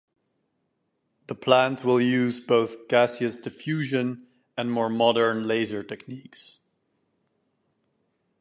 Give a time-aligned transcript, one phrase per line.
[1.27, 4.25] The plant will use both gaseous diffusion
[4.57, 6.59] and more modern laser techniques.